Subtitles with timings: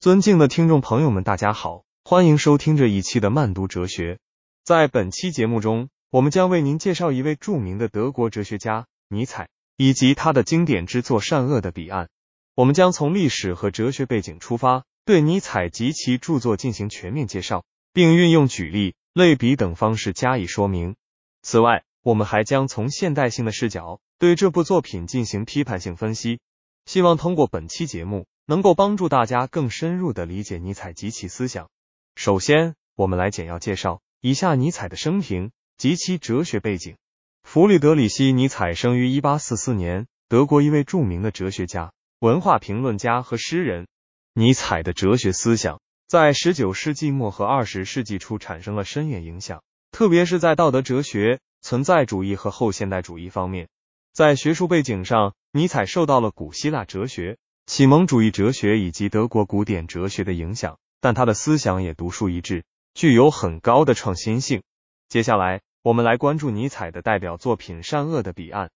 [0.00, 4.18] 尊敬的听众朋友们，大家好，欢迎收听这一期的慢读哲学。
[4.64, 12.06] 在本期节目中，我们将为您介绍一位著名的德国哲学家尼采，以及他的经典之作《善恶的彼岸》。
[12.54, 20.96] 我们将从历史和哲学背景出发，对尼采及其著作进行全面介绍，并运用举例、类比等方式加以说明。
[21.42, 26.40] 此外，我们还将从现代性的视角对这部作品进行批判性分析。
[26.86, 28.24] 希望通过本期节目。
[28.50, 31.68] 能够帮助大家更深入的理解尼采及其思想。
[32.16, 36.96] 首先，我们来简要介绍以下尼采的生平及其哲学背景。
[37.44, 43.86] 弗里德里希·尼采生于一八四四年，德国一位著名的哲学家、文化评论家和诗人。
[44.34, 53.68] 尼采的哲学思想在十九世纪末和二十世纪初产生了深远影响，特别是在道德哲学、存在主义和后现代主义方面。
[54.12, 57.38] 在学术背景上，尼采受到了古希腊哲学。
[57.72, 64.64] 启蒙主义哲学以及德国古典哲学的影响，但他的思想也独树一帜，具有很高的创新性。
[65.08, 68.66] 接下来，我们来关注尼采的代表作品《善恶的彼岸》。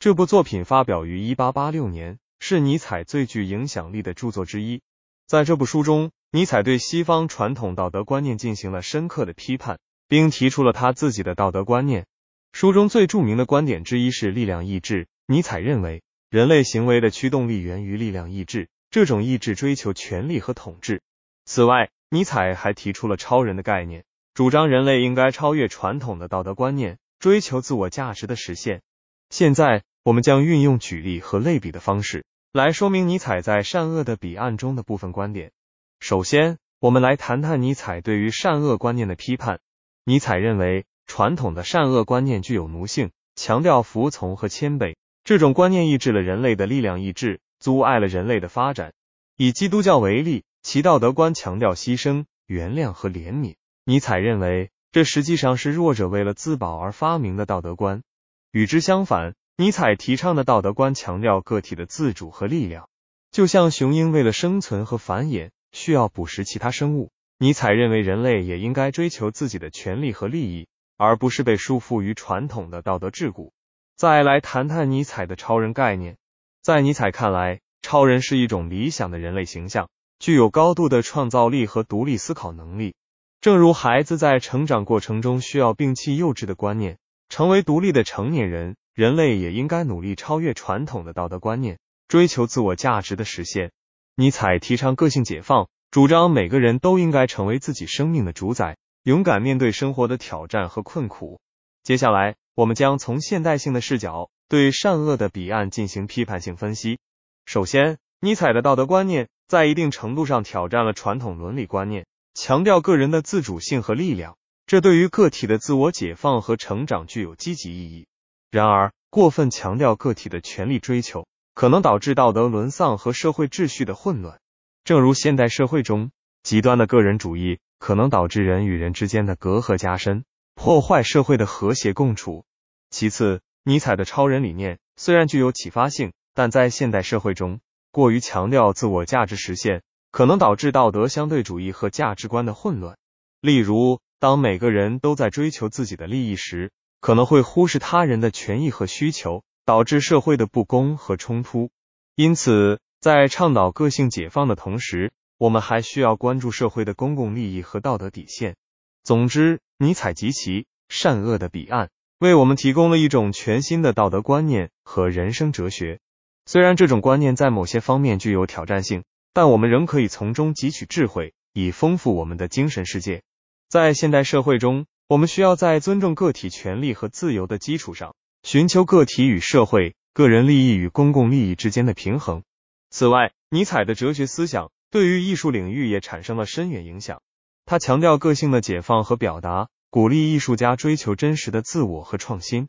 [0.00, 4.80] 这部作品发表于一八八六年，是尼采最具影响力的著作之一。
[5.28, 12.04] 在这部书中，尼采对西方传统道德观念进行了深刻的批判，并提出了他自己的道德观念。
[12.52, 15.06] 书中最著名的观点之一是力量意志。
[15.28, 16.02] 尼采认为。
[16.30, 21.02] 人类行为的驱动力源于力量意志，这种意志追求权力和统治。
[21.44, 28.80] 此外，尼采还提出了超人的概念，主张人类应该超越传统的道德观念，追求自我价值的实现。
[29.28, 35.50] 现在，我们将运用举例和类比的方式来说明尼采在《善恶的彼岸》中的部分观点。
[35.98, 39.58] 首先，我们来谈谈尼采对于善恶观念的批判。
[40.04, 44.94] 尼采认为，传统的善恶观念具有奴性，强调服从和谦卑。
[45.30, 48.92] 这种观念抑制了人类的力量意志，阻碍了人类的发展。
[49.36, 53.54] 以基督教为例，其道德观强调牺牲、原谅和怜悯。
[53.84, 58.02] 尼采认为，这实际上是弱者为了自保而发明的道德观。
[58.50, 62.88] 与之相反，尼采提倡的道德观强调个体的自主和力量。
[63.30, 70.66] 就像雄鹰为了生存和繁衍需要捕食其他生物，尼采认为人类也应该追求自己的权利和利益，
[70.96, 73.52] 而不是被束缚于传统的道德桎梏。
[74.00, 76.16] 再来谈谈尼采的超人概念。
[76.62, 82.94] 在尼采看来，超人是一种理想的人类形象，具有高度的创造力和独立思考能力。
[83.42, 86.96] 正如孩子在成长过程中需要摒弃幼稚的观念，
[87.28, 91.78] 成为独立的成年人，人类也应该努力超越传统的道德观念，
[92.08, 93.70] 追求自我价值的实现。
[94.16, 101.38] 尼采提倡个性解放，主张每个人都应该成为自己生命的主宰，勇敢面对生活的挑战和困苦。
[101.82, 102.36] 接下来。
[102.54, 106.98] 我们将从现代性的视角对善恶的彼岸进行批判性分析。
[107.46, 118.06] 首先，尼采的道德观念在一定程度上挑战了传统伦理观念，强调个人的自主性和力量，这对于个体的自我解放和成长具有积极意义。
[118.50, 124.38] 然而，过分强调个体的权利追求，可能导致道德沦丧和社会秩序的混乱。
[124.84, 126.10] 正如现代社会中
[126.42, 130.24] 极端的个人主义可能导致人与人之间的隔阂加深，
[130.62, 132.44] 破坏社会的和谐共处。
[132.90, 137.60] 其次，尼采的超人理念虽然具有启发性，但在现代社会中
[137.90, 142.98] 过于强调自我价值实现，可能导致道德相对主义和价值观的混乱。
[143.40, 151.70] 例如，当每个人都在追求自己的利益时，可能会忽视他人的权益和需求，导致社会的不公和冲突。
[152.16, 158.56] 因此，在倡导个性解放的同时，我们还需要关注社会的公共利益和道德底线。
[159.02, 161.88] 总之，尼采及其善恶的彼岸。
[162.18, 166.00] 为我们提供了一种全新的道德观念和人生哲学。
[166.44, 173.22] 虽然这种观念在某些方面具有挑战性，但我们仍可以从中汲取智慧，以丰富我们的精神世界。
[173.70, 182.42] 在现代社会中，我们需要在尊重个体权利和自由的基础上，寻求个体与社会、个人利益与公共利益之间的平衡。
[182.90, 187.22] 此外，尼采的哲学思想对于艺术领域也产生了深远影响。
[187.70, 189.68] 他强调个性的解放和表达。
[189.90, 192.66] 鼓励艺术家追求真实的自我和创新，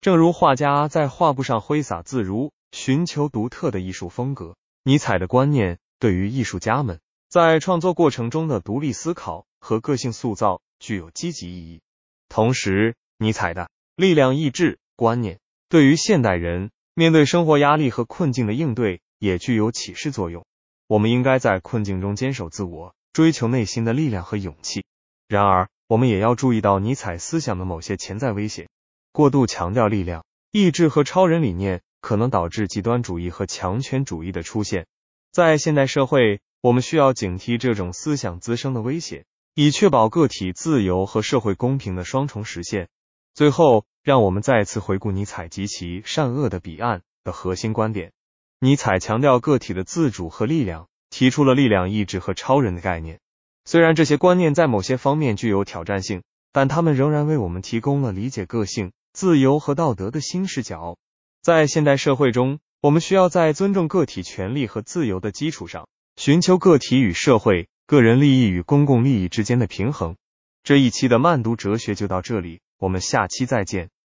[0.00, 4.54] 正如画家在画布上挥洒自如，寻求独特的艺术风格。
[4.84, 11.80] 尼采的观念对于艺术家们在创作过程中的独立思考和个性塑造具有积极意义。
[12.28, 20.46] 同时，尼采的力量意志观念对于现代人面对生活压力和困境的应对也具有启示作用。
[20.86, 24.84] 我们应该在困境中坚守自我，追求内心的力量和勇气。
[25.28, 28.68] 然而，我们也要注意到尼采思想的某些潜在危险。
[29.12, 34.86] 过度强调力量、意志和超人理念，可能导致极端主义和强权主义的出现。
[35.30, 39.24] 在现代社会，我们需要警惕这种思想滋生的威胁，
[39.54, 42.88] 以确保个体自由和社会公平的双重实现。
[43.32, 48.10] 最后，让我们再次回顾尼采及其善恶的彼岸的核心观点。
[48.58, 53.20] 尼采强调个体的自主和力量，提出了力量意志和超人的概念。
[53.64, 60.96] 虽然这些观念在某些方面具有挑战性，但他们仍然为我们提供了理解个性、自由和道德的新视角。
[61.40, 70.16] 在现代社会中，我们需要在尊重个体权利和自由的基础上，寻求个体与社会、个人利益与公共利益之间的平衡。
[70.64, 73.90] 这一期的慢读哲学就到这里，我们下期再见。